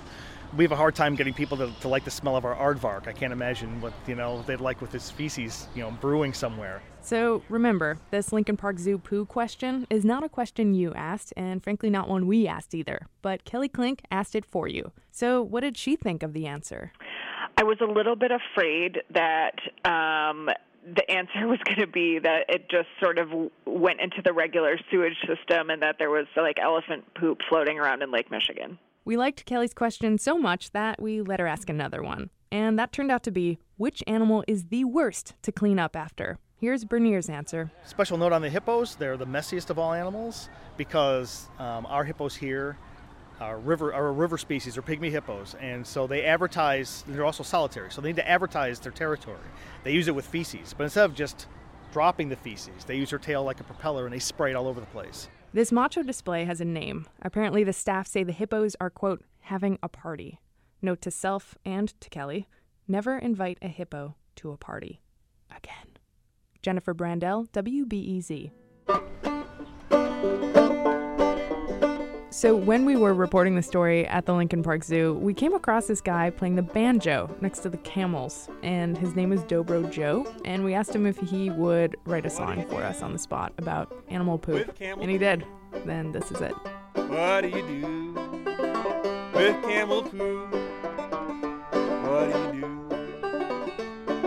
We 0.56 0.64
have 0.64 0.72
a 0.72 0.78
hard 0.78 0.96
time 0.96 1.16
getting 1.16 1.34
people 1.34 1.58
to, 1.58 1.72
to 1.82 1.88
like 1.88 2.06
the 2.06 2.12
smell 2.12 2.36
of 2.36 2.46
our 2.46 2.56
aardvark. 2.56 3.08
I 3.08 3.12
can't 3.12 3.34
imagine 3.34 3.82
what 3.82 3.94
you 4.08 4.16
know 4.16 4.44
they'd 4.44 4.62
like 4.62 4.82
with 4.82 4.92
this 4.92 5.12
feces, 5.12 5.68
you 5.76 5.82
know, 5.82 5.92
brewing 5.92 6.34
somewhere. 6.34 6.82
So 7.02 7.42
remember, 7.50 8.00
this 8.12 8.34
Lincoln 8.34 8.58
Park 8.58 8.80
Zoo 8.80 8.98
poo 8.98 9.26
question 9.26 9.88
is 9.90 10.04
not 10.04 10.24
a 10.24 10.30
question 10.30 10.74
you 10.74 10.94
asked, 10.94 11.34
and 11.38 11.64
frankly, 11.64 11.90
not 11.90 12.10
one 12.10 12.28
we 12.28 12.48
asked 12.48 12.74
either. 12.74 13.08
But 13.22 13.46
Kelly 13.46 13.70
Klink 13.70 14.02
asked 14.12 14.36
it 14.36 14.46
for 14.46 14.68
you. 14.68 14.92
So 15.12 15.42
what 15.42 15.62
did 15.62 15.78
she 15.78 15.96
think 15.96 16.24
of 16.24 16.34
the 16.34 16.48
answer? 16.48 16.92
I 17.60 17.64
was 17.64 17.78
a 17.82 17.86
little 17.86 18.16
bit 18.16 18.32
afraid 18.32 19.00
that 19.14 19.56
um, 19.84 20.50
the 20.96 21.10
answer 21.12 21.48
was 21.48 21.60
going 21.66 21.80
to 21.80 21.88
be 21.88 22.20
that 22.20 22.46
it 22.48 22.70
just 22.70 22.88
sort 23.02 23.20
of 23.20 23.30
went 23.66 24.00
into 24.00 24.22
the 24.24 24.34
regular 24.34 24.78
sewage 24.90 25.18
system 25.28 25.70
and 25.70 25.82
that 25.82 25.98
there 26.00 26.10
was 26.10 26.28
like 26.36 26.58
elephant 26.62 27.04
poop 27.16 27.40
floating 27.50 27.80
around 27.80 28.02
in 28.02 28.12
Lake 28.12 28.32
Michigan. 28.32 28.80
We 29.04 29.18
liked 29.18 29.46
Kelly's 29.46 29.74
question 29.74 30.18
so 30.18 30.38
much 30.38 30.72
that 30.72 31.02
we 31.02 31.22
let 31.22 31.40
her 31.40 31.48
ask 31.48 31.70
another 31.70 32.02
one. 32.04 32.30
And 32.52 32.80
that 32.80 32.92
turned 32.92 33.12
out 33.12 33.24
to 33.24 33.32
be 33.32 33.60
which 33.76 34.02
animal 34.08 34.44
is 34.48 34.66
the 34.66 34.86
worst 34.86 35.34
to 35.44 35.52
clean 35.52 35.80
up 35.80 35.96
after? 35.96 36.38
Here's 36.60 36.86
Bernier's 36.86 37.30
answer. 37.30 37.72
Special 37.86 38.18
note 38.18 38.34
on 38.34 38.42
the 38.42 38.50
hippos, 38.50 38.96
they're 38.96 39.18
the 39.18 39.28
messiest 39.28 39.70
of 39.70 39.78
all 39.78 39.94
animals 39.94 40.50
because 40.76 41.50
um, 41.60 41.86
our 41.86 42.04
hippos 42.04 42.36
here 42.36 42.78
are 43.40 43.58
river, 43.58 43.92
a 43.92 44.12
river 44.12 44.38
species, 44.38 44.78
are 44.78 44.82
pygmy 44.82 45.12
hippos, 45.12 45.56
and 45.60 45.86
so 45.86 46.08
they 46.08 46.26
advertise, 46.26 47.04
they're 47.08 47.26
also 47.26 47.44
solitary, 47.44 47.92
so 47.92 48.02
they 48.02 48.10
need 48.10 48.16
to 48.16 48.28
advertise 48.28 48.80
their 48.80 48.92
territory. 48.92 49.38
They 49.84 49.94
use 49.94 50.08
it 50.08 50.16
with 50.16 50.26
feces, 50.26 50.74
but 50.76 50.86
instead 50.86 51.06
of 51.06 51.16
just 51.16 51.48
dropping 51.92 52.30
the 52.30 52.36
feces, 52.36 52.84
they 52.86 52.98
use 52.98 53.12
their 53.12 53.20
tail 53.20 53.44
like 53.44 53.60
a 53.60 53.64
propeller 53.64 54.06
and 54.06 54.14
they 54.14 54.20
spray 54.20 54.52
it 54.52 54.56
all 54.56 54.68
over 54.68 54.80
the 54.80 54.86
place. 54.88 55.28
This 55.54 55.72
macho 55.72 56.04
display 56.04 56.46
has 56.46 56.62
a 56.62 56.66
name. 56.66 57.08
Apparently, 57.22 57.64
the 57.64 57.74
staff 57.74 58.08
say 58.08 58.24
the 58.24 58.32
hippos 58.32 58.76
are, 58.80 58.90
quote, 58.90 59.24
having 59.42 59.80
a 59.82 59.90
party. 59.90 60.40
Note 60.82 61.02
to 61.02 61.12
self 61.12 61.58
and 61.66 62.00
to 62.02 62.10
Kelly 62.10 62.48
never 62.88 63.18
invite 63.18 63.58
a 63.62 63.68
hippo 63.68 64.16
to 64.38 64.52
a 64.52 64.58
party. 64.58 65.02
Again. 65.56 65.98
Jennifer 66.62 66.94
Brandel, 66.94 67.50
WBEZ. 67.52 68.52
So, 72.38 72.56
when 72.56 72.86
we 72.86 72.96
were 72.96 73.16
reporting 73.16 73.56
the 73.56 73.64
story 73.64 74.06
at 74.06 74.28
the 74.28 74.34
Lincoln 74.36 74.62
Park 74.62 74.84
Zoo, 74.84 75.16
we 75.16 75.34
came 75.34 75.56
across 75.56 75.88
this 75.88 76.02
guy 76.02 76.30
playing 76.30 76.56
the 76.56 76.62
banjo 76.62 77.36
next 77.42 77.62
to 77.62 77.70
the 77.70 77.78
camels, 77.78 78.48
and 78.62 78.96
his 78.96 79.16
name 79.16 79.34
is 79.34 79.42
Dobro 79.42 79.92
Joe. 79.92 80.32
And 80.46 80.64
we 80.64 80.76
asked 80.76 80.94
him 80.94 81.08
if 81.08 81.18
he 81.18 81.50
would 81.50 81.98
write 82.06 82.28
a 82.28 82.30
song 82.30 82.64
for 82.68 82.84
us 82.84 83.02
on 83.02 83.12
the 83.12 83.18
spot 83.18 83.54
about 83.58 83.92
animal 84.10 84.38
poop, 84.38 84.72
and 84.80 85.10
he 85.10 85.18
did. 85.18 85.48
Then 85.84 86.12
this 86.12 86.32
is 86.32 86.40
it. 86.42 86.54
What 86.94 87.42
do 87.42 87.48
you 87.48 87.64
do 87.64 88.14
with 89.34 89.60
camel 89.64 90.04
poo? 90.04 90.46
What 92.04 92.32
do 92.32 92.56
you 92.56 92.62
do? 92.62 92.68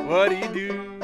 What 0.03 0.31
do 0.31 0.37
you 0.37 0.49
do? 0.49 1.00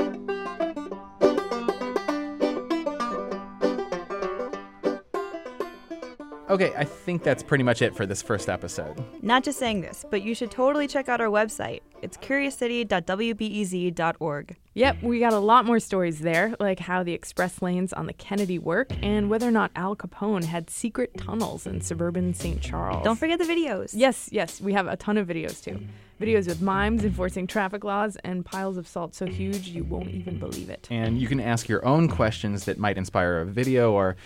Okay, 6.57 6.73
I 6.75 6.85
think 6.85 7.23
that's 7.23 7.43
pretty 7.43 7.65
much 7.65 7.83
it 7.83 7.95
for 7.95 8.07
this 8.07 8.23
first 8.23 8.49
episode. 8.49 8.97
Not 9.21 9.45
just 9.45 9.59
saying 9.59 9.83
this, 9.83 10.07
but 10.11 10.23
you 10.23 10.35
should 10.35 10.51
totally 10.51 10.89
check 10.89 11.07
out 11.07 11.21
our 11.21 11.27
website. 11.27 11.83
It's 12.01 12.17
curiouscity.wbez.org. 12.17 14.57
Yep, 14.73 15.03
we 15.03 15.21
got 15.21 15.35
a 15.35 15.39
lot 15.39 15.67
more 15.67 15.79
stories 15.79 16.21
there, 16.21 16.55
like 16.59 16.79
how 16.79 17.03
the 17.03 17.13
express 17.13 17.61
lanes 17.61 17.93
on 17.93 18.07
the 18.07 18.15
Kennedy 18.15 18.59
work 18.59 18.91
and 19.03 19.29
whether 19.29 19.47
or 19.47 19.51
not 19.51 19.71
Al 19.77 19.95
Capone 19.95 20.45
had 20.45 20.71
secret 20.71 21.15
tunnels 21.19 21.67
in 21.67 21.83
suburban 21.83 22.33
St. 22.33 22.63
Charles. 22.63 23.05
Don't 23.05 23.19
forget 23.19 23.39
the 23.39 23.45
videos. 23.45 23.91
Yes, 23.93 24.31
yes, 24.33 24.59
we 24.59 24.73
have 24.73 24.87
a 24.87 24.97
ton 24.97 25.19
of 25.19 25.29
videos 25.29 25.63
too. 25.63 25.79
Videos 26.19 26.47
with 26.47 26.63
mimes 26.63 27.05
enforcing 27.05 27.47
traffic 27.47 27.85
laws 27.85 28.17
and 28.25 28.47
piles 28.47 28.79
of 28.79 28.89
salt 28.89 29.15
so 29.15 29.27
huge 29.27 29.69
you 29.69 29.85
won't 29.85 30.09
even 30.09 30.39
believe 30.39 30.71
it. 30.71 30.89
And 30.91 31.21
you 31.21 31.29
can 31.29 31.39
ask 31.39 31.69
your 31.69 31.85
own 31.85 32.09
questions 32.09 32.65
that 32.65 32.79
might 32.79 32.97
inspire 32.97 33.41
a 33.41 33.45
video 33.45 33.93
or, 33.93 34.17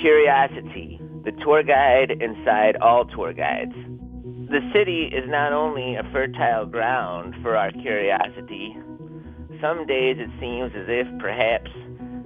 Curiosity, 0.00 1.00
the 1.24 1.32
tour 1.42 1.62
guide 1.62 2.10
inside 2.20 2.76
all 2.76 3.06
tour 3.06 3.32
guides. 3.32 3.74
The 4.50 4.60
city 4.72 5.04
is 5.06 5.24
not 5.28 5.52
only 5.52 5.96
a 5.96 6.02
fertile 6.12 6.66
ground 6.66 7.34
for 7.42 7.56
our 7.56 7.72
curiosity, 7.72 8.76
some 9.60 9.86
days 9.86 10.18
it 10.18 10.28
seems 10.38 10.72
as 10.76 10.86
if 10.88 11.06
perhaps 11.18 11.70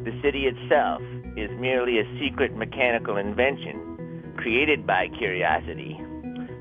the 0.04 0.18
city 0.22 0.46
itself 0.46 1.00
is 1.37 1.50
merely 1.60 2.00
a 2.00 2.18
secret 2.18 2.56
mechanical 2.56 3.16
invention 3.16 4.34
created 4.37 4.87
by 4.87 5.08
curiosity, 5.18 5.96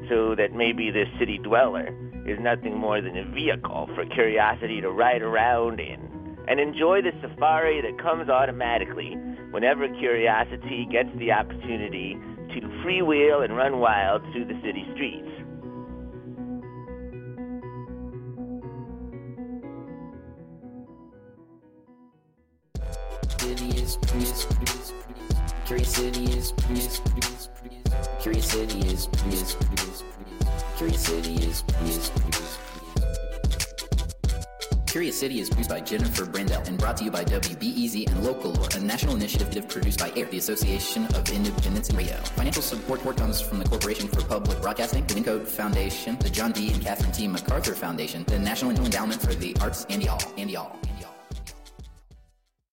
so 0.10 0.36
that 0.36 0.54
maybe 0.54 0.92
this 0.92 1.08
city 1.18 1.38
dweller 1.40 1.90
is 2.28 2.38
nothing 2.42 2.78
more 2.78 3.02
than 3.02 3.18
a 3.18 3.26
vehicle 3.34 3.90
for 3.96 4.06
curiosity 4.06 4.82
to 4.82 4.92
ride 4.92 5.22
around 5.22 5.80
in 5.80 6.18
and 6.48 6.60
enjoy 6.60 7.02
the 7.02 7.12
safari 7.22 7.82
that 7.82 8.02
comes 8.02 8.30
automatically 8.30 9.16
whenever 9.52 9.88
curiosity 10.00 10.88
gets 10.92 11.10
the 11.20 11.32
opportunity 11.32 12.18
to 12.54 12.62
freewheel 12.84 13.44
and 13.44 13.56
run 13.56 13.80
wild 13.80 14.22
through 14.32 14.46
the 14.46 14.60
city 14.64 14.86
streets. 14.94 15.24
Is 23.50 23.98
is. 29.68 30.17
Curious 30.78 31.02
City 31.02 31.34
is. 31.34 31.64
Curious 34.86 35.20
City 35.20 35.40
is 35.40 35.50
produced 35.50 35.72
by 35.72 35.80
Jennifer 35.80 36.24
Brandel 36.24 36.68
and 36.68 36.78
brought 36.78 36.98
to 36.98 37.04
you 37.04 37.10
by 37.10 37.24
WBEZ 37.26 38.08
and 38.08 38.24
Localore, 38.24 38.76
a 38.76 38.80
national 38.80 39.16
initiative 39.16 39.68
produced 39.68 39.98
by 40.00 40.12
AIR, 40.12 40.28
the 40.28 40.38
Association 40.38 41.06
of 41.16 41.28
Independents 41.32 41.92
in. 41.92 42.22
Financial 42.36 42.62
support 42.62 43.02
comes 43.18 43.42
from 43.42 43.58
the 43.58 43.66
Corporation 43.66 44.08
for 44.08 44.22
Public 44.22 44.62
Broadcasting, 44.62 45.04
the 45.08 45.16
Wyncote 45.16 45.48
Foundation, 45.48 46.16
the 46.20 46.30
John 46.30 46.52
D. 46.52 46.72
and 46.72 46.84
Catherine 46.84 47.12
T. 47.12 47.28
MacArthur 47.28 47.74
Foundation, 47.74 48.24
the 48.28 48.38
National 48.38 48.70
Endowment 48.70 49.20
for 49.20 49.34
the 49.34 49.58
Arts, 49.60 49.88
and 49.90 50.04
y'all, 50.04 50.22
and 50.38 50.52
y'all. 50.52 50.78